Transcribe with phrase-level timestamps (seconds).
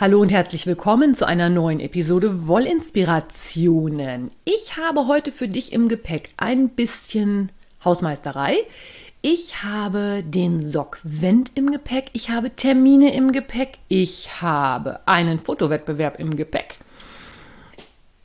[0.00, 4.30] Hallo und herzlich willkommen zu einer neuen Episode Wollinspirationen.
[4.46, 7.52] Ich habe heute für dich im Gepäck ein bisschen
[7.84, 8.56] Hausmeisterei.
[9.20, 16.18] Ich habe den Sockvent im Gepäck, ich habe Termine im Gepäck, ich habe einen Fotowettbewerb
[16.18, 16.78] im Gepäck,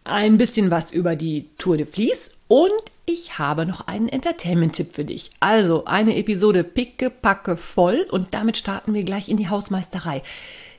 [0.06, 2.72] ein bisschen was über die Tour de Vlies und
[3.06, 5.32] ich habe noch einen Entertainment-Tipp für dich.
[5.42, 10.22] Also eine Episode picke, packe voll und damit starten wir gleich in die Hausmeisterei.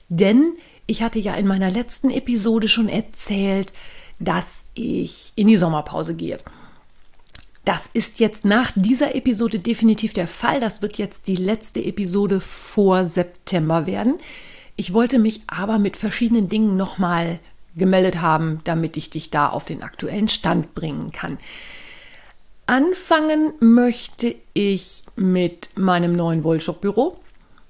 [0.09, 0.55] Denn
[0.87, 3.73] ich hatte ja in meiner letzten Episode schon erzählt,
[4.19, 6.39] dass ich in die Sommerpause gehe.
[7.65, 10.61] Das ist jetzt nach dieser Episode definitiv der Fall.
[10.61, 14.19] Das wird jetzt die letzte Episode vor September werden.
[14.77, 17.41] Ich wollte mich aber mit verschiedenen Dingen nochmal
[17.75, 21.39] gemeldet haben, damit ich dich da auf den aktuellen Stand bringen kann.
[22.67, 27.19] Anfangen möchte ich mit meinem neuen Wollshop-Büro.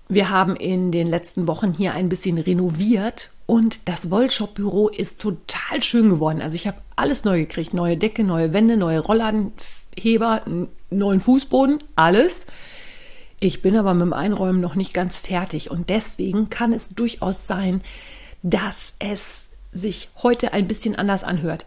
[0.09, 5.83] Wir haben in den letzten Wochen hier ein bisschen renoviert und das Wollshop-Büro ist total
[5.83, 6.41] schön geworden.
[6.41, 7.75] Also ich habe alles neu gekriegt.
[7.75, 10.43] Neue Decke, neue Wände, neue Rollladenheber,
[10.91, 12.47] neuen Fußboden, alles.
[13.41, 17.47] Ich bin aber mit dem Einräumen noch nicht ganz fertig und deswegen kann es durchaus
[17.47, 17.83] sein,
[18.43, 21.67] dass es sich heute ein bisschen anders anhört.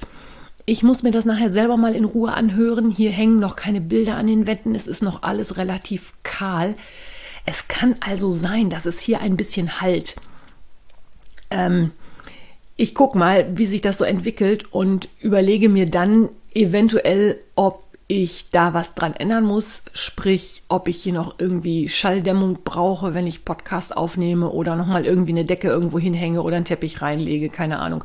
[0.66, 2.90] Ich muss mir das nachher selber mal in Ruhe anhören.
[2.90, 4.76] Hier hängen noch keine Bilder an den Wänden.
[4.76, 6.76] Es ist noch alles relativ kahl.
[7.46, 10.16] Es kann also sein, dass es hier ein bisschen halt.
[11.50, 11.92] Ähm,
[12.76, 18.50] ich gucke mal, wie sich das so entwickelt und überlege mir dann eventuell, ob ich
[18.50, 23.46] da was dran ändern muss, sprich, ob ich hier noch irgendwie Schalldämmung brauche, wenn ich
[23.46, 28.04] Podcast aufnehme oder nochmal irgendwie eine Decke irgendwo hinhänge oder einen Teppich reinlege, keine Ahnung.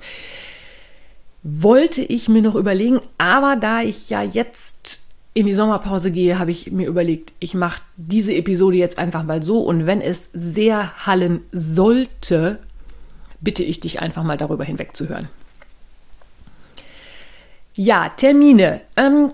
[1.43, 5.04] Wollte ich mir noch überlegen, aber da ich ja jetzt
[5.35, 9.43] in die Sommerpause gehe, habe ich mir überlegt, ich mache diese Episode jetzt einfach mal
[9.43, 12.61] so und wenn es sehr hallen sollte,
[13.41, 15.29] bitte ich dich einfach mal darüber hinwegzuhören.
[17.75, 18.81] Ja, Termine.
[18.97, 19.33] Ähm,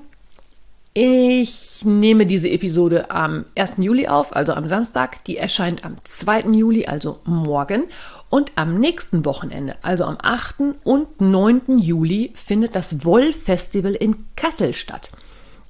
[0.95, 3.75] ich nehme diese Episode am 1.
[3.79, 5.23] Juli auf, also am Samstag.
[5.25, 6.41] Die erscheint am 2.
[6.53, 7.85] Juli, also morgen.
[8.31, 10.77] Und am nächsten Wochenende, also am 8.
[10.83, 11.79] und 9.
[11.79, 15.11] Juli, findet das Wollfestival in Kassel statt.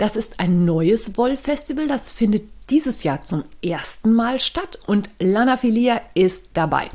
[0.00, 5.58] Das ist ein neues Wollfestival, das findet dieses Jahr zum ersten Mal statt und Lana
[5.58, 6.90] Filia ist dabei.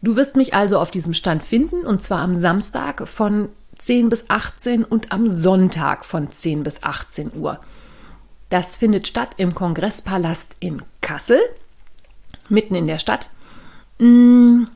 [0.00, 4.26] Du wirst mich also auf diesem Stand finden und zwar am Samstag von 10 bis
[4.28, 7.58] 18 und am Sonntag von 10 bis 18 Uhr.
[8.48, 11.40] Das findet statt im Kongresspalast in Kassel,
[12.48, 13.28] mitten in der Stadt.
[13.98, 14.66] Mm,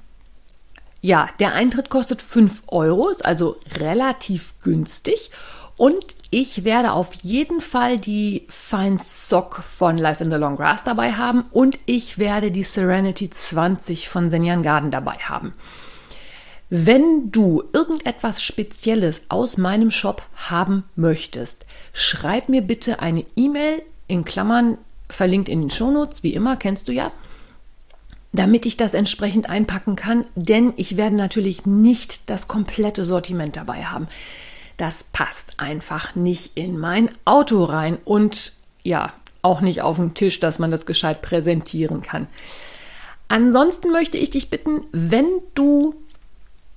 [1.02, 5.30] ja, der Eintritt kostet 5 Euro, ist also relativ günstig.
[5.76, 10.84] Und ich werde auf jeden Fall die Fine Sock von Life in the Long Grass
[10.84, 11.44] dabei haben.
[11.50, 15.54] Und ich werde die Serenity 20 von Senjan Garden dabei haben.
[16.70, 24.24] Wenn du irgendetwas Spezielles aus meinem Shop haben möchtest, schreib mir bitte eine E-Mail in
[24.24, 27.12] Klammern verlinkt in den Shownotes, wie immer, kennst du ja,
[28.32, 33.84] damit ich das entsprechend einpacken kann, denn ich werde natürlich nicht das komplette Sortiment dabei
[33.84, 34.08] haben
[34.76, 38.52] das passt einfach nicht in mein Auto rein und
[38.82, 39.12] ja,
[39.42, 42.26] auch nicht auf dem Tisch, dass man das gescheit präsentieren kann.
[43.28, 45.94] Ansonsten möchte ich dich bitten, wenn du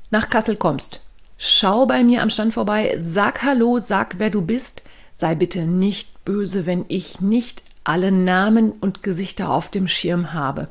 [0.09, 1.01] nach Kassel kommst,
[1.37, 4.81] schau bei mir am Stand vorbei, sag Hallo, sag wer du bist,
[5.15, 10.69] sei bitte nicht böse, wenn ich nicht alle Namen und Gesichter auf dem Schirm habe.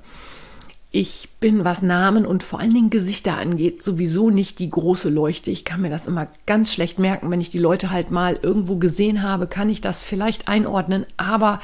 [0.98, 5.50] Ich bin, was Namen und vor allen Dingen Gesichter angeht, sowieso nicht die große Leuchte.
[5.50, 7.30] Ich kann mir das immer ganz schlecht merken.
[7.30, 11.60] Wenn ich die Leute halt mal irgendwo gesehen habe, kann ich das vielleicht einordnen, aber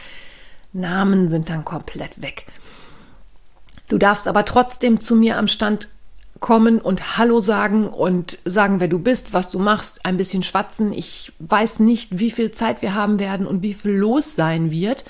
[0.74, 2.44] Namen sind dann komplett weg.
[3.88, 5.88] Du darfst aber trotzdem zu mir am Stand
[6.38, 10.92] kommen und Hallo sagen und sagen, wer du bist, was du machst, ein bisschen schwatzen.
[10.92, 15.06] Ich weiß nicht, wie viel Zeit wir haben werden und wie viel los sein wird.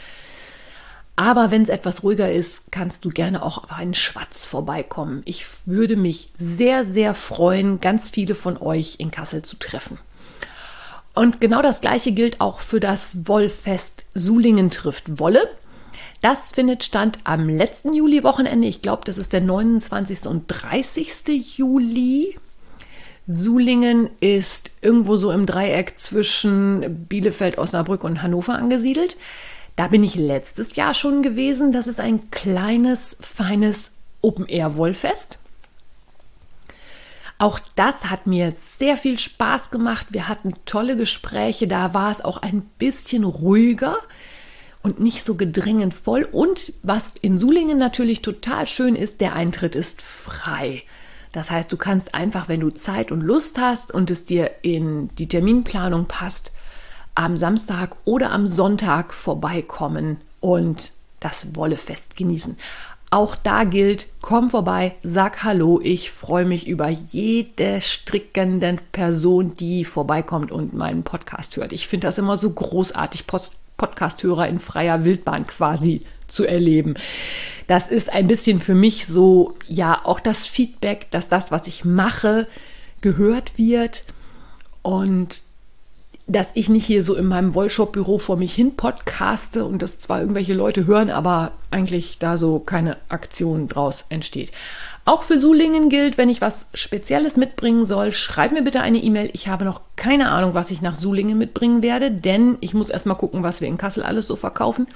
[1.17, 5.23] Aber wenn es etwas ruhiger ist, kannst du gerne auch auf einen Schwatz vorbeikommen.
[5.27, 9.99] Ich würde mich sehr, sehr freuen, ganz viele von euch in Kassel zu treffen.
[11.15, 15.49] Und genau das gleiche gilt auch für das Wollfest Sulingen trifft Wolle.
[16.23, 18.67] Das findet statt am letzten Juli-Wochenende.
[18.67, 20.27] Ich glaube, das ist der 29.
[20.27, 21.59] und 30.
[21.59, 22.39] Juli.
[23.27, 29.17] Sulingen ist irgendwo so im Dreieck zwischen Bielefeld, Osnabrück und Hannover angesiedelt.
[29.77, 31.73] Da bin ich letztes Jahr schon gewesen.
[31.73, 35.39] Das ist ein kleines, feines Open-Air-Wollfest.
[37.39, 40.07] Auch das hat mir sehr viel Spaß gemacht.
[40.11, 41.67] Wir hatten tolle Gespräche.
[41.67, 43.99] Da war es auch ein bisschen ruhiger
[44.83, 46.29] und nicht so gedrängend voll.
[46.31, 50.83] Und was in Sulingen natürlich total schön ist, der Eintritt ist frei.
[51.33, 55.09] Das heißt, du kannst einfach, wenn du Zeit und Lust hast und es dir in
[55.17, 56.53] die Terminplanung passt,
[57.15, 62.57] am Samstag oder am Sonntag vorbeikommen und das Wollefest genießen.
[63.11, 65.79] Auch da gilt, komm vorbei, sag Hallo.
[65.83, 71.73] Ich freue mich über jede strickende Person, die vorbeikommt und meinen Podcast hört.
[71.73, 73.27] Ich finde das immer so großartig,
[73.77, 76.95] Podcasthörer in freier Wildbahn quasi zu erleben.
[77.67, 81.85] Das ist ein bisschen für mich so, ja, auch das Feedback, dass das, was ich
[81.85, 82.49] mache,
[83.03, 84.05] gehört wird
[84.81, 85.43] und
[86.27, 90.21] dass ich nicht hier so in meinem Wollshop-Büro vor mich hin podcaste und das zwar
[90.21, 94.53] irgendwelche Leute hören, aber eigentlich da so keine Aktion draus entsteht.
[95.05, 99.31] Auch für Sulingen gilt, wenn ich was Spezielles mitbringen soll, schreib mir bitte eine E-Mail.
[99.33, 103.17] Ich habe noch keine Ahnung, was ich nach Sulingen mitbringen werde, denn ich muss erstmal
[103.17, 104.87] gucken, was wir in Kassel alles so verkaufen.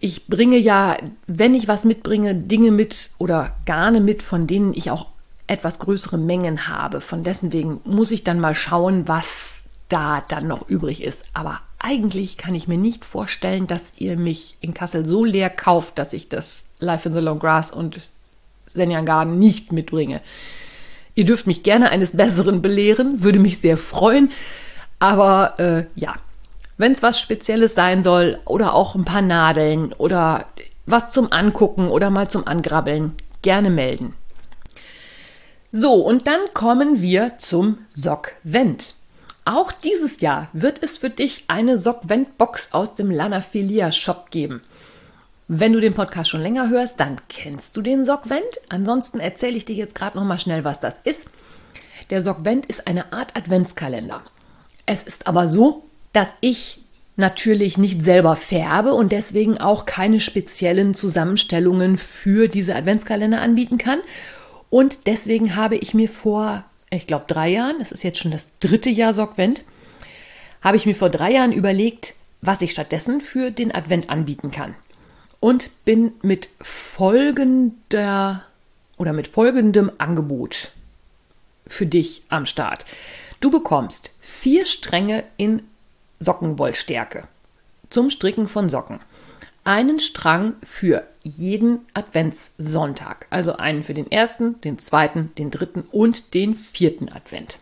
[0.00, 0.96] Ich bringe ja,
[1.26, 5.06] wenn ich was mitbringe, Dinge mit oder Garne mit, von denen ich auch
[5.48, 7.00] etwas größere Mengen habe.
[7.00, 11.24] Von dessen wegen muss ich dann mal schauen, was da dann noch übrig ist.
[11.34, 15.98] Aber eigentlich kann ich mir nicht vorstellen, dass ihr mich in Kassel so leer kauft,
[15.98, 18.00] dass ich das Life in the Long Grass und
[18.66, 20.20] Senjan Garden nicht mitbringe.
[21.14, 24.30] Ihr dürft mich gerne eines Besseren belehren, würde mich sehr freuen.
[24.98, 26.14] Aber äh, ja,
[26.76, 30.46] wenn es was Spezielles sein soll oder auch ein paar Nadeln oder
[30.86, 34.14] was zum Angucken oder mal zum Angrabbeln, gerne melden.
[35.70, 38.94] So, und dann kommen wir zum Sockvent.
[39.44, 44.62] Auch dieses Jahr wird es für dich eine Sockvent-Box aus dem Lanafilia Shop geben.
[45.46, 48.44] Wenn du den Podcast schon länger hörst, dann kennst du den Sockvent.
[48.70, 51.26] Ansonsten erzähle ich dir jetzt gerade noch mal schnell, was das ist.
[52.08, 54.22] Der Sockvent ist eine Art Adventskalender.
[54.86, 55.84] Es ist aber so,
[56.14, 56.80] dass ich
[57.16, 63.98] natürlich nicht selber färbe und deswegen auch keine speziellen Zusammenstellungen für diese Adventskalender anbieten kann
[64.70, 68.48] und deswegen habe ich mir vor, ich glaube, drei Jahren, es ist jetzt schon das
[68.60, 69.64] dritte Jahr Sockvent,
[70.62, 74.74] habe ich mir vor drei Jahren überlegt, was ich stattdessen für den Advent anbieten kann.
[75.40, 78.44] Und bin mit folgender
[78.96, 80.72] oder mit folgendem Angebot
[81.66, 82.84] für dich am Start.
[83.40, 85.62] Du bekommst vier Stränge in
[86.18, 87.28] Sockenwollstärke
[87.90, 89.00] zum Stricken von Socken
[89.68, 93.26] einen Strang für jeden Adventssonntag.
[93.28, 97.58] Also einen für den ersten, den zweiten, den dritten und den vierten Advent.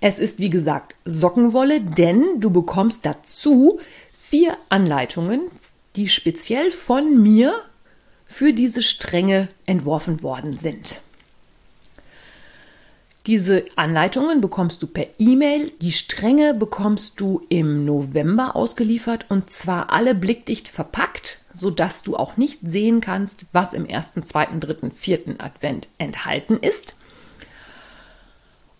[0.00, 3.78] Es ist wie gesagt Sockenwolle, denn du bekommst dazu
[4.12, 5.42] vier Anleitungen,
[5.94, 7.54] die speziell von mir
[8.26, 11.02] für diese Stränge entworfen worden sind.
[13.26, 15.72] Diese Anleitungen bekommst du per E-Mail.
[15.80, 22.36] Die Stränge bekommst du im November ausgeliefert und zwar alle blickdicht verpackt, sodass du auch
[22.36, 26.96] nicht sehen kannst, was im ersten, zweiten, dritten, vierten Advent enthalten ist.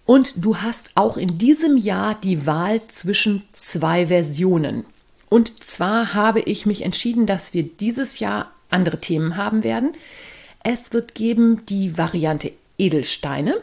[0.04, 4.84] Und du hast auch in diesem Jahr die Wahl zwischen zwei Versionen.
[5.30, 9.92] Und zwar habe ich mich entschieden, dass wir dieses Jahr andere Themen haben werden.
[10.62, 13.62] Es wird geben die Variante Edelsteine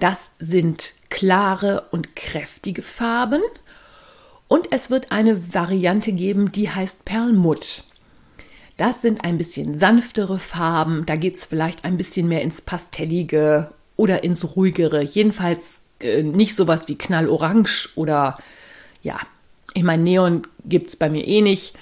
[0.00, 3.42] das sind klare und kräftige Farben.
[4.48, 7.84] Und es wird eine Variante geben, die heißt Perlmutt.
[8.76, 11.04] Das sind ein bisschen sanftere Farben.
[11.06, 15.02] Da geht es vielleicht ein bisschen mehr ins Pastellige oder ins Ruhigere.
[15.02, 18.38] Jedenfalls äh, nicht sowas wie Knallorange oder
[19.02, 19.18] ja,
[19.74, 21.76] ich meine, Neon gibt es bei mir eh nicht.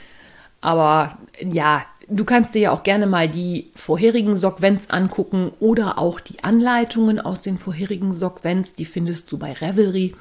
[0.61, 6.21] Aber ja, Du kannst dir ja auch gerne mal die vorherigen Sockvents angucken oder auch
[6.21, 10.15] die Anleitungen aus den vorherigen Sockvents, die findest du bei Revelry,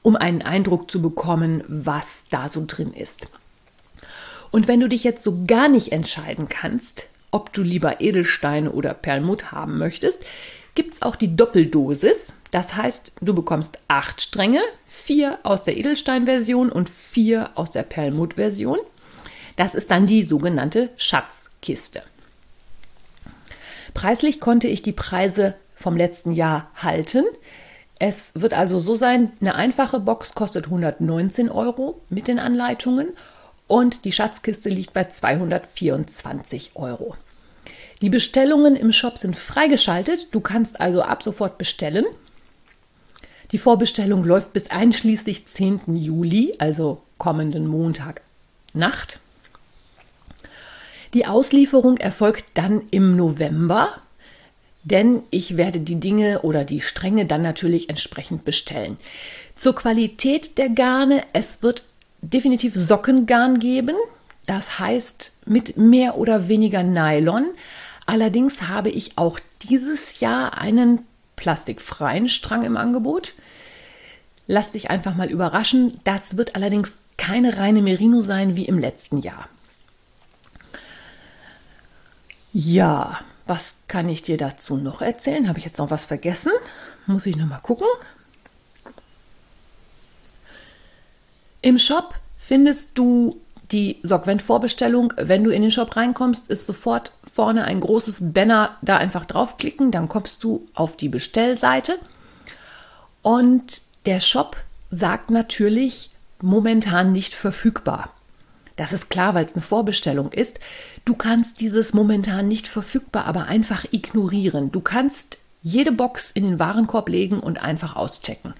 [0.00, 3.28] um einen Eindruck zu bekommen, was da so drin ist.
[4.50, 8.94] Und wenn du dich jetzt so gar nicht entscheiden kannst, ob du lieber Edelsteine oder
[8.94, 10.24] Perlmutt haben möchtest,
[10.74, 12.32] gibt es auch die Doppeldosis.
[12.52, 18.78] Das heißt, du bekommst acht Stränge, vier aus der Edelstein-Version und vier aus der Perlmutt-Version.
[19.56, 22.02] Das ist dann die sogenannte Schatzkiste.
[23.94, 27.24] Preislich konnte ich die Preise vom letzten Jahr halten.
[27.98, 33.08] Es wird also so sein, eine einfache Box kostet 119 Euro mit den Anleitungen
[33.66, 37.16] und die Schatzkiste liegt bei 224 Euro.
[38.02, 40.34] Die Bestellungen im Shop sind freigeschaltet.
[40.34, 42.04] Du kannst also ab sofort bestellen.
[43.52, 45.96] Die Vorbestellung läuft bis einschließlich 10.
[45.96, 48.20] Juli, also kommenden Montag
[48.74, 49.20] Nacht.
[51.14, 53.90] Die Auslieferung erfolgt dann im November,
[54.84, 58.96] denn ich werde die Dinge oder die Stränge dann natürlich entsprechend bestellen.
[59.56, 61.82] Zur Qualität der Garne, es wird
[62.22, 63.96] definitiv Sockengarn geben,
[64.46, 67.46] das heißt mit mehr oder weniger Nylon.
[68.06, 71.00] Allerdings habe ich auch dieses Jahr einen
[71.34, 73.34] plastikfreien Strang im Angebot.
[74.46, 76.00] Lass dich einfach mal überraschen.
[76.04, 79.48] Das wird allerdings keine reine Merino sein wie im letzten Jahr.
[82.58, 85.46] Ja, was kann ich dir dazu noch erzählen?
[85.46, 86.52] Habe ich jetzt noch was vergessen?
[87.04, 87.86] Muss ich noch mal gucken.
[91.60, 95.12] Im Shop findest du die Sockvent-Vorbestellung.
[95.18, 99.90] Wenn du in den Shop reinkommst, ist sofort vorne ein großes Banner, da einfach draufklicken,
[99.90, 101.98] dann kommst du auf die Bestellseite.
[103.20, 104.56] Und der Shop
[104.90, 106.08] sagt natürlich
[106.40, 108.15] momentan nicht verfügbar.
[108.76, 110.60] Das ist klar, weil es eine Vorbestellung ist.
[111.04, 114.70] Du kannst dieses momentan nicht verfügbar, aber einfach ignorieren.
[114.70, 118.54] Du kannst jede Box in den Warenkorb legen und einfach auschecken.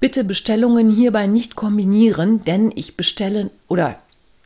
[0.00, 3.98] Bitte Bestellungen hierbei nicht kombinieren, denn ich bestelle oder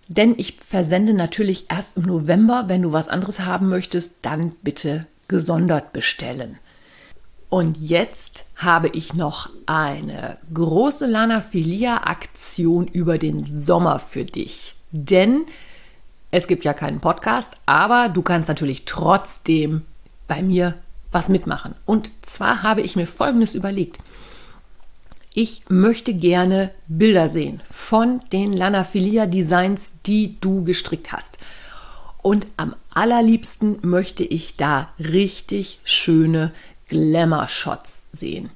[0.08, 2.64] denn ich versende natürlich erst im November.
[2.66, 6.58] Wenn du was anderes haben möchtest, dann bitte gesondert bestellen.
[7.48, 14.74] Und jetzt habe ich noch eine große Lana Filia Aktion über den Sommer für dich.
[14.92, 15.46] Denn
[16.30, 19.82] es gibt ja keinen Podcast, aber du kannst natürlich trotzdem
[20.28, 20.76] bei mir
[21.10, 21.74] was mitmachen.
[21.86, 23.98] Und zwar habe ich mir Folgendes überlegt.
[25.34, 31.38] Ich möchte gerne Bilder sehen von den Lanafilia Designs, die du gestrickt hast.
[32.22, 36.52] Und am allerliebsten möchte ich da richtig schöne
[36.88, 38.50] Glamour-Shots sehen.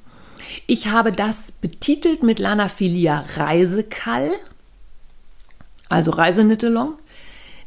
[0.67, 4.33] Ich habe das betitelt mit Lanafilia Reisekall
[5.95, 6.95] also Reisenittelong.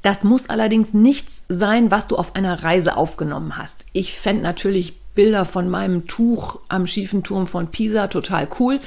[0.01, 3.85] Das muss allerdings nichts sein, was du auf einer Reise aufgenommen hast.
[3.93, 8.79] Ich fände natürlich Bilder von meinem Tuch am schiefen Turm von Pisa total cool.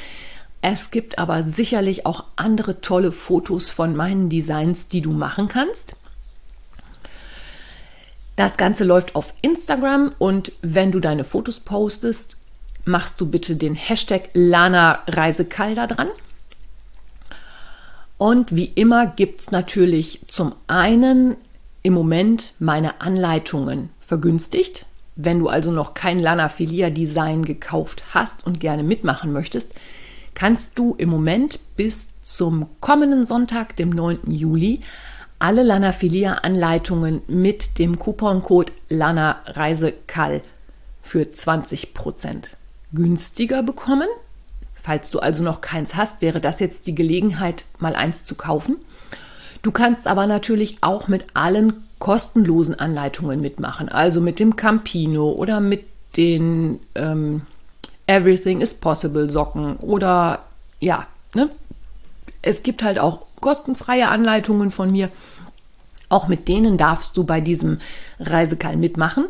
[0.62, 5.96] Es gibt aber sicherlich auch andere tolle Fotos von meinen Designs, die du machen kannst.
[8.36, 12.36] Das Ganze läuft auf Instagram und wenn du deine Fotos postest,
[12.84, 16.08] machst du bitte den Hashtag Lana Reisekall da dran.
[18.20, 21.38] Und wie immer gibt es natürlich zum einen
[21.80, 24.84] im Moment meine Anleitungen vergünstigt.
[25.16, 29.72] Wenn du also noch kein Lana Filia Design gekauft hast und gerne mitmachen möchtest,
[30.34, 34.30] kannst du im Moment bis zum kommenden Sonntag, dem 9.
[34.30, 34.80] Juli,
[35.38, 40.42] alle Lana Filia Anleitungen mit dem Couponcode Lana Reisekall
[41.00, 42.50] für 20%
[42.92, 44.08] günstiger bekommen.
[44.82, 48.76] Falls du also noch keins hast, wäre das jetzt die Gelegenheit, mal eins zu kaufen.
[49.62, 55.60] Du kannst aber natürlich auch mit allen kostenlosen Anleitungen mitmachen, also mit dem Campino oder
[55.60, 55.84] mit
[56.16, 57.42] den ähm,
[58.06, 60.44] Everything is Possible Socken oder
[60.80, 61.50] ja, ne?
[62.42, 65.10] es gibt halt auch kostenfreie Anleitungen von mir.
[66.08, 67.78] Auch mit denen darfst du bei diesem
[68.18, 69.26] Reisekall mitmachen.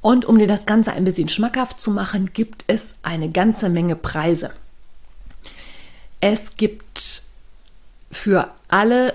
[0.00, 3.96] Und um dir das Ganze ein bisschen schmackhaft zu machen, gibt es eine ganze Menge
[3.96, 4.50] Preise.
[6.20, 7.22] Es gibt
[8.10, 9.14] für alle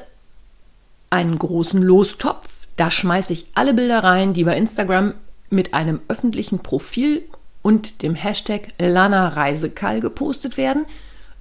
[1.09, 2.50] einen großen Lostopf.
[2.75, 5.13] Da schmeiße ich alle Bilder rein, die bei Instagram
[5.50, 7.24] mit einem öffentlichen Profil
[7.62, 10.85] und dem Hashtag Lana Reisekall gepostet werden.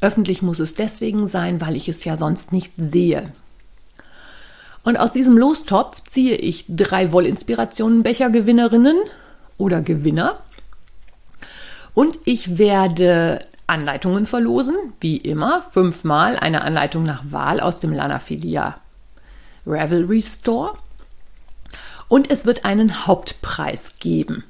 [0.00, 3.32] Öffentlich muss es deswegen sein, weil ich es ja sonst nicht sehe.
[4.82, 8.98] Und aus diesem Lostopf ziehe ich drei Wollinspirationen-Becher-Gewinnerinnen
[9.56, 10.40] oder Gewinner.
[11.94, 18.78] Und ich werde Anleitungen verlosen, wie immer, fünfmal eine Anleitung nach Wahl aus dem Lanafilia
[19.66, 20.72] Ravelry Store.
[22.08, 24.44] Und es wird einen Hauptpreis geben.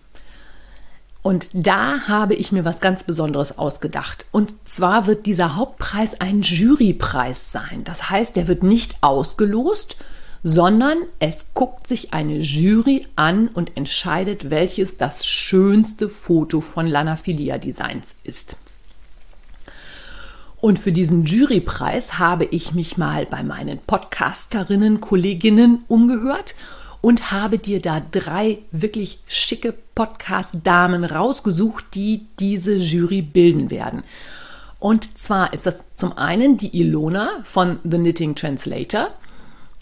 [1.23, 4.27] Und da habe ich mir was ganz Besonderes ausgedacht.
[4.31, 7.83] Und zwar wird dieser Hauptpreis ein Jurypreis sein.
[7.85, 9.97] Das heißt, der wird nicht ausgelost,
[10.43, 17.57] sondern es guckt sich eine Jury an und entscheidet, welches das schönste Foto von Lanafilia
[17.57, 18.59] Designs ist.
[20.65, 26.55] Und für diesen Jurypreis habe ich mich mal bei meinen Podcasterinnen, Kolleginnen umgehört
[27.03, 34.05] und habe dir da drei wirklich schicke Podcast-Damen rausgesucht, die diese Jury bilden werden.
[34.79, 39.11] Und zwar ist das zum einen die Ilona von The Knitting Translator,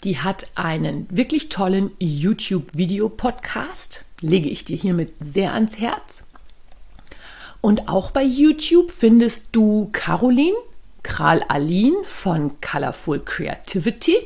[0.03, 4.03] Die hat einen wirklich tollen YouTube-Video-Podcast.
[4.19, 6.23] Lege ich dir hiermit sehr ans Herz.
[7.61, 10.57] Und auch bei YouTube findest du Caroline
[11.03, 14.17] Kral-Alin von Colorful Creativity.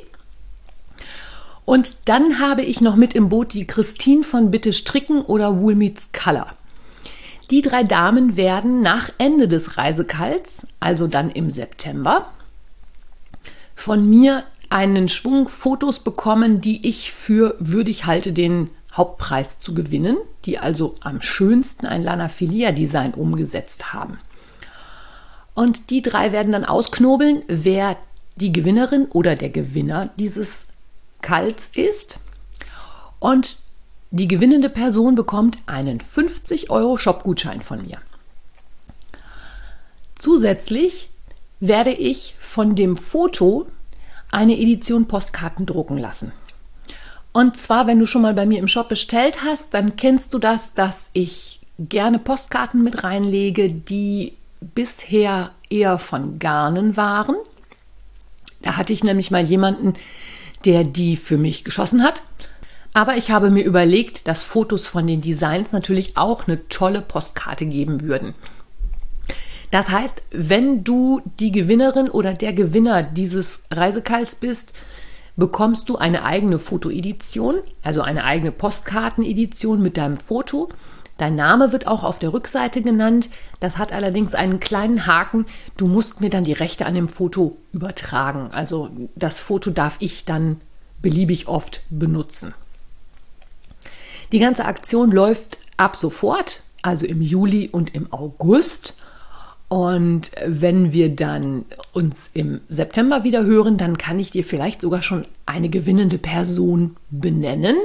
[1.66, 5.76] Und dann habe ich noch mit im Boot die Christine von Bitte Stricken oder Wool
[5.76, 6.48] Meets Color.
[7.52, 12.32] Die drei Damen werden nach Ende des Reisekalts, also dann im September,
[13.76, 20.18] von mir einen Schwung Fotos bekommen, die ich für würdig halte, den Hauptpreis zu gewinnen,
[20.46, 24.20] die also am schönsten ein Lana Filia Design umgesetzt haben.
[25.58, 27.98] Und die drei werden dann ausknobeln, wer
[28.36, 30.66] die Gewinnerin oder der Gewinner dieses
[31.24, 32.20] Kalts ist.
[33.18, 33.58] Und
[34.12, 37.98] die gewinnende Person bekommt einen 50 Euro Shop-Gutschein von mir.
[40.14, 41.10] Zusätzlich
[41.60, 43.66] werde ich von dem Foto
[44.30, 46.34] eine Edition Postkarten drucken lassen.
[47.34, 50.38] Und zwar, wenn du schon mal bei mir im Shop bestellt hast, dann kennst du
[50.38, 57.36] das, dass ich gerne Postkarten mit reinlege, die bisher eher von Garnen waren.
[58.62, 59.94] Da hatte ich nämlich mal jemanden,
[60.66, 62.24] der die für mich geschossen hat.
[62.94, 67.66] Aber ich habe mir überlegt, dass Fotos von den Designs natürlich auch eine tolle Postkarte
[67.66, 68.34] geben würden.
[69.72, 74.74] Das heißt, wenn du die Gewinnerin oder der Gewinner dieses Reisekals bist,
[75.36, 80.70] bekommst du eine eigene Fotoedition, also eine eigene Postkartenedition mit deinem Foto.
[81.18, 83.30] Dein Name wird auch auf der Rückseite genannt.
[83.60, 85.46] Das hat allerdings einen kleinen Haken.
[85.76, 88.52] Du musst mir dann die Rechte an dem Foto übertragen.
[88.52, 90.62] Also das Foto darf ich dann
[91.02, 92.54] beliebig oft benutzen.
[94.32, 98.94] Die ganze Aktion läuft ab sofort, also im Juli und im August.
[99.70, 105.02] Und wenn wir dann uns im September wieder hören, dann kann ich dir vielleicht sogar
[105.02, 107.76] schon eine gewinnende Person benennen.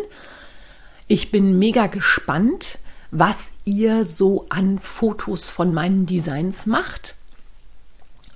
[1.09, 2.79] Ich bin mega gespannt,
[3.13, 7.15] was ihr so an Fotos von meinen Designs macht.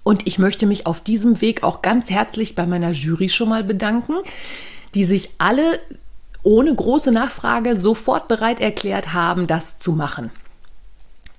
[0.05, 3.65] Und ich möchte mich auf diesem Weg auch ganz herzlich bei meiner Jury schon mal
[3.65, 4.13] bedanken,
[4.95, 5.81] die sich alle
[6.43, 10.31] ohne große Nachfrage sofort bereit erklärt haben, das zu machen.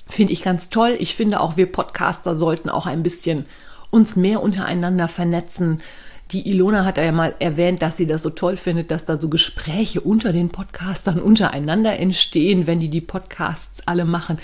[0.08, 0.98] Finde ich ganz toll.
[1.00, 3.46] Ich finde auch, wir Podcaster sollten auch ein bisschen
[3.92, 5.82] uns mehr untereinander vernetzen.
[6.32, 9.30] Die Ilona hat ja mal erwähnt, dass sie das so toll findet, dass da so
[9.30, 14.38] Gespräche unter den Podcastern untereinander entstehen, wenn die die Podcasts alle machen.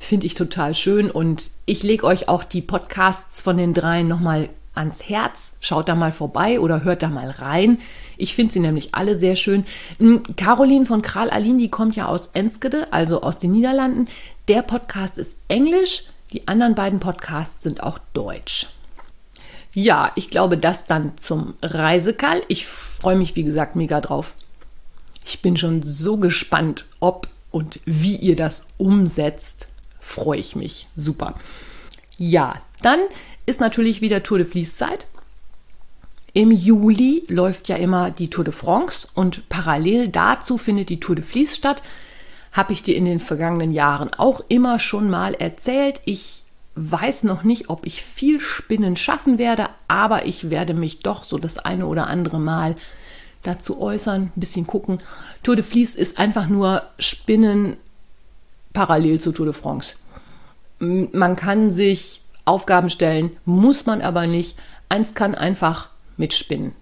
[0.00, 4.48] Finde ich total schön und ich lege euch auch die Podcasts von den dreien nochmal
[4.74, 5.52] ans Herz.
[5.60, 7.78] Schaut da mal vorbei oder hört da mal rein.
[8.16, 9.64] Ich finde sie nämlich alle sehr schön.
[10.00, 14.08] Hm, Caroline von Kral Alin, die kommt ja aus Enskede, also aus den Niederlanden.
[14.48, 18.66] Der Podcast ist Englisch, die anderen beiden Podcasts sind auch Deutsch.
[19.74, 22.42] Ja, ich glaube, das dann zum Reisekall.
[22.48, 24.34] Ich freue mich, wie gesagt, mega drauf.
[25.24, 29.68] Ich bin schon so gespannt, ob und wie ihr das umsetzt.
[30.00, 30.86] Freue ich mich.
[30.96, 31.34] Super.
[32.18, 33.00] Ja, dann
[33.46, 35.06] ist natürlich wieder Tour de Vlies Zeit.
[36.32, 41.16] Im Juli läuft ja immer die Tour de France und parallel dazu findet die Tour
[41.16, 41.82] de Vlies statt.
[42.52, 46.00] Habe ich dir in den vergangenen Jahren auch immer schon mal erzählt.
[46.04, 46.43] Ich
[46.76, 51.38] weiß noch nicht, ob ich viel Spinnen schaffen werde, aber ich werde mich doch so
[51.38, 52.76] das eine oder andere Mal
[53.42, 55.00] dazu äußern, ein bisschen gucken.
[55.42, 57.76] Tour de Vlies ist einfach nur Spinnen
[58.72, 59.94] parallel zu Tour de France.
[60.80, 64.58] Man kann sich Aufgaben stellen, muss man aber nicht.
[64.88, 66.72] Eins kann einfach mitspinnen.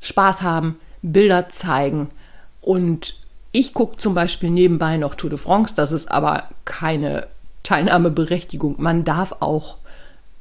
[0.00, 2.10] Spaß haben, Bilder zeigen
[2.60, 3.16] und
[3.52, 7.28] ich gucke zum Beispiel nebenbei noch Tour de France, das ist aber keine
[7.62, 8.76] Teilnahmeberechtigung.
[8.78, 9.78] Man darf auch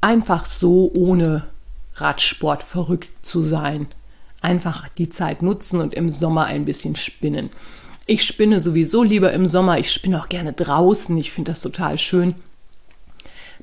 [0.02, 1.46] einfach so ohne
[1.96, 3.88] Radsport verrückt zu sein.
[4.42, 7.52] Einfach die Zeit nutzen und im Sommer ein bisschen spinnen.
[8.08, 9.78] Ich spinne sowieso lieber im Sommer.
[9.78, 11.16] Ich spinne auch gerne draußen.
[11.18, 12.34] Ich finde das total schön.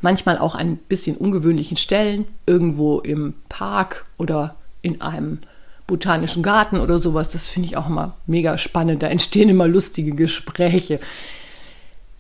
[0.01, 5.41] Manchmal auch an ein bisschen ungewöhnlichen Stellen, irgendwo im Park oder in einem
[5.89, 7.31] botanischen Garten oder sowas.
[7.31, 9.03] Das finde ich auch immer mega spannend.
[9.03, 11.01] Da entstehen immer lustige Gespräche.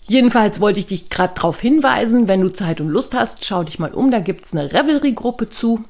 [0.08, 3.78] Jedenfalls wollte ich dich gerade darauf hinweisen, wenn du Zeit und Lust hast, schau dich
[3.78, 4.10] mal um.
[4.10, 5.84] Da gibt es eine Revelry-Gruppe zu.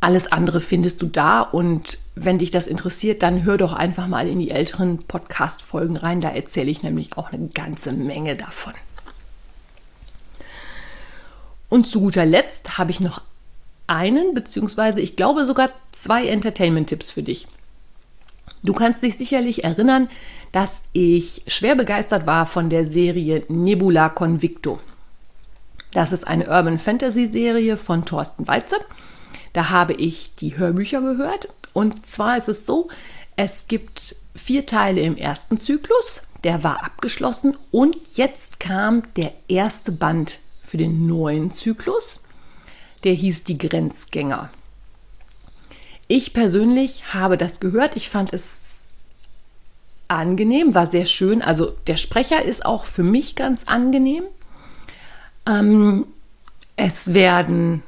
[0.00, 4.28] Alles andere findest du da und wenn dich das interessiert, dann hör doch einfach mal
[4.28, 6.20] in die älteren Podcast-Folgen rein.
[6.20, 8.74] Da erzähle ich nämlich auch eine ganze Menge davon.
[11.68, 13.22] Und zu guter Letzt habe ich noch
[13.88, 17.48] einen, beziehungsweise ich glaube sogar zwei Entertainment-Tipps für dich.
[18.62, 20.08] Du kannst dich sicherlich erinnern,
[20.52, 24.80] dass ich schwer begeistert war von der Serie Nebula Convicto.
[25.92, 28.76] Das ist eine Urban Fantasy Serie von Thorsten Weize.
[29.52, 32.88] Da habe ich die Hörbücher gehört Und zwar ist es so,
[33.36, 39.92] es gibt vier Teile im ersten Zyklus, der war abgeschlossen und jetzt kam der erste
[39.92, 42.20] Band für den neuen Zyklus.
[43.04, 44.50] Der hieß Die Grenzgänger.
[46.10, 47.94] Ich persönlich habe das gehört.
[47.94, 48.80] Ich fand es
[50.08, 51.40] angenehm, war sehr schön.
[51.40, 54.24] Also der Sprecher ist auch für mich ganz angenehm.
[55.46, 56.08] Ähm,
[56.74, 57.84] es werden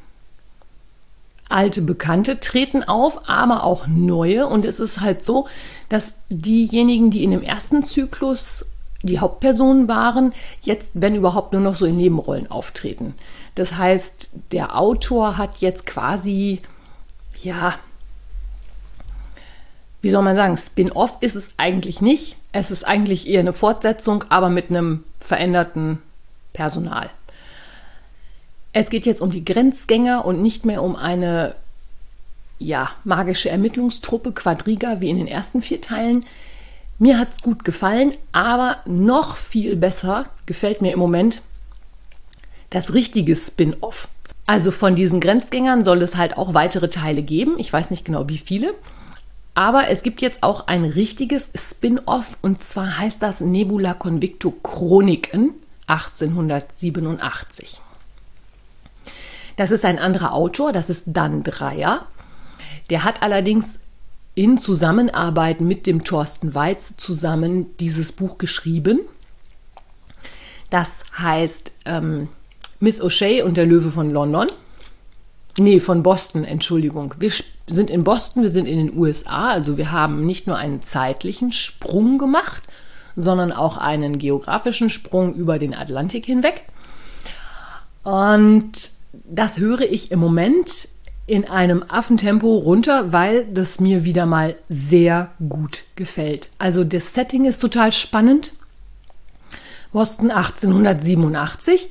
[1.49, 4.47] alte Bekannte treten auf, aber auch neue.
[4.47, 5.49] Und es ist halt so,
[5.89, 8.67] dass diejenigen, die in dem ersten Zyklus
[9.03, 13.17] die Hauptpersonen waren, jetzt, wenn überhaupt, nur noch so in Nebenrollen auftreten.
[13.57, 16.61] Das heißt, der Autor hat jetzt quasi,
[17.43, 17.75] ja,
[20.03, 22.37] wie soll man sagen, Spin-off ist es eigentlich nicht.
[22.51, 25.99] Es ist eigentlich eher eine Fortsetzung, aber mit einem veränderten
[26.53, 27.09] Personal.
[28.73, 31.55] Es geht jetzt um die Grenzgänger und nicht mehr um eine
[32.59, 36.25] ja, magische Ermittlungstruppe Quadriga wie in den ersten vier Teilen.
[36.99, 41.43] Mir hat es gut gefallen, aber noch viel besser gefällt mir im Moment
[42.71, 44.09] das richtige Spin-off.
[44.47, 47.59] Also von diesen Grenzgängern soll es halt auch weitere Teile geben.
[47.59, 48.75] Ich weiß nicht genau wie viele.
[49.55, 55.55] Aber es gibt jetzt auch ein richtiges Spin-off und zwar heißt das Nebula Convicto Chroniken
[55.87, 57.81] 1887.
[59.57, 62.07] Das ist ein anderer Autor, das ist Dan Dreyer.
[62.89, 63.81] Der hat allerdings
[64.35, 69.01] in Zusammenarbeit mit dem Thorsten Weiz zusammen dieses Buch geschrieben.
[70.71, 72.29] Das heißt ähm,
[72.81, 74.49] Miss O'Shea und der Löwe von London.
[75.59, 77.15] Nee, von Boston, Entschuldigung.
[77.19, 77.31] Wir
[77.67, 81.53] sind in Boston, wir sind in den USA, also wir haben nicht nur einen zeitlichen
[81.53, 82.63] Sprung gemacht,
[83.17, 86.65] sondern auch einen geografischen Sprung über den Atlantik hinweg.
[88.03, 88.91] Und
[89.25, 90.89] das höre ich im Moment
[91.27, 96.49] in einem Affentempo runter, weil das mir wieder mal sehr gut gefällt.
[96.59, 98.53] Also das Setting ist total spannend.
[99.93, 101.91] Boston 1887.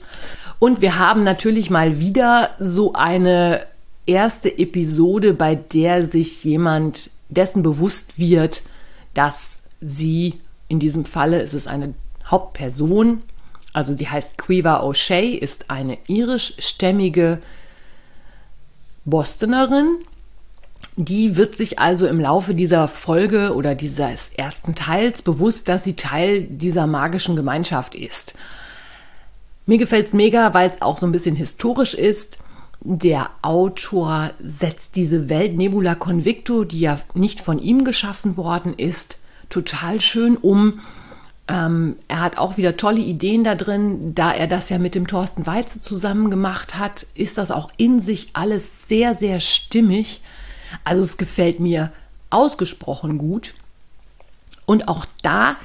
[0.59, 3.65] Und wir haben natürlich mal wieder so eine
[4.11, 8.63] erste Episode, bei der sich jemand dessen bewusst wird,
[9.13, 11.93] dass sie, in diesem Falle ist es eine
[12.25, 13.23] Hauptperson,
[13.73, 17.41] also die heißt Quiva O'Shea, ist eine irischstämmige
[19.05, 19.99] Bostonerin.
[20.97, 25.95] Die wird sich also im Laufe dieser Folge oder dieses ersten Teils bewusst, dass sie
[25.95, 28.33] Teil dieser magischen Gemeinschaft ist.
[29.65, 32.39] Mir gefällt es mega, weil es auch so ein bisschen historisch ist.
[32.81, 39.17] Der Autor setzt diese Welt Nebula Convicto, die ja nicht von ihm geschaffen worden ist,
[39.49, 40.81] total schön um
[41.51, 44.15] ähm, er hat auch wieder tolle Ideen da drin.
[44.15, 48.01] Da er das ja mit dem Thorsten Weize zusammen gemacht hat, ist das auch in
[48.01, 50.21] sich alles sehr, sehr stimmig.
[50.85, 51.91] Also es gefällt mir
[52.29, 53.53] ausgesprochen gut.
[54.65, 55.57] Und auch da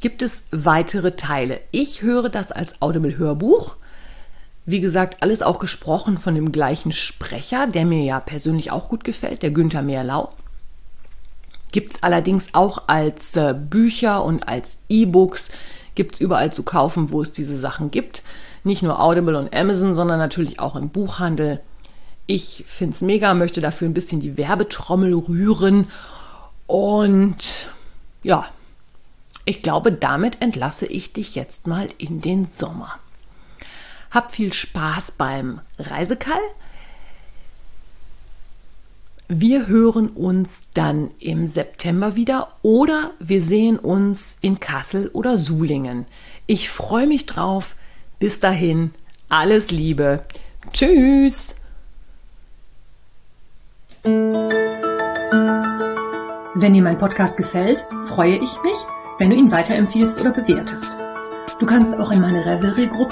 [0.00, 1.60] gibt es weitere Teile.
[1.72, 3.76] Ich höre das als Audible-Hörbuch.
[4.64, 9.02] Wie gesagt, alles auch gesprochen von dem gleichen Sprecher, der mir ja persönlich auch gut
[9.02, 10.32] gefällt, der Günther Mehrlau.
[11.72, 15.50] Gibt es allerdings auch als äh, Bücher und als E-Books.
[15.94, 18.22] Gibt es überall zu kaufen, wo es diese Sachen gibt.
[18.62, 21.60] Nicht nur Audible und Amazon, sondern natürlich auch im Buchhandel.
[22.26, 25.88] Ich finde es mega, möchte dafür ein bisschen die Werbetrommel rühren.
[26.66, 27.68] Und
[28.22, 28.46] ja,
[29.44, 33.01] ich glaube, damit entlasse ich dich jetzt mal in den Sommer.
[34.12, 36.42] Hab viel Spaß beim Reisekall.
[39.28, 46.04] Wir hören uns dann im September wieder oder wir sehen uns in Kassel oder Sulingen.
[46.46, 47.74] Ich freue mich drauf.
[48.18, 48.90] Bis dahin,
[49.30, 50.22] alles Liebe.
[50.74, 51.56] Tschüss.
[56.54, 58.76] Wenn dir mein Podcast gefällt, freue ich mich,
[59.18, 60.98] wenn du ihn weiterempfiehlst oder bewertest.
[61.62, 63.11] Du kannst auch in meine Revelry-Gruppe